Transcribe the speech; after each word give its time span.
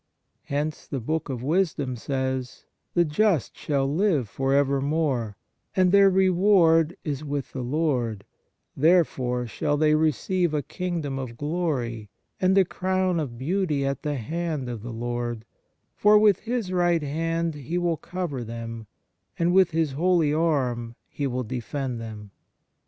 Hence 0.45 0.87
the 0.87 0.99
Book 0.99 1.29
of 1.29 1.43
Wisdom 1.43 1.95
says:" 1.95 2.65
The 2.95 3.05
just 3.05 3.55
shall 3.55 3.85
live 3.87 4.27
for 4.27 4.51
evermore, 4.51 5.37
and 5.75 5.91
their 5.91 6.09
reward 6.09 6.97
is 7.03 7.23
with 7.23 7.51
the 7.51 7.61
Lord; 7.61 8.25
therefore 8.75 9.45
shall 9.45 9.77
they 9.77 9.93
receive 9.93 10.55
a 10.55 10.63
kingdom 10.63 11.19
of 11.19 11.37
glory, 11.37 12.09
and 12.41 12.57
a 12.57 12.65
crown 12.65 13.19
of 13.19 13.37
beauty 13.37 13.85
at 13.85 14.01
the 14.01 14.15
hand 14.15 14.67
of 14.71 14.81
the 14.81 14.89
Lord, 14.91 15.45
for 15.93 16.17
with 16.17 16.39
His 16.39 16.71
right 16.71 17.03
hand 17.03 17.53
He 17.53 17.77
will 17.77 17.97
cover 17.97 18.43
them, 18.43 18.87
and 19.37 19.53
with 19.53 19.69
His 19.69 19.91
holy 19.91 20.33
arm 20.33 20.95
He 21.09 21.27
will 21.27 21.43
defend 21.43 22.01
them." 22.01 22.31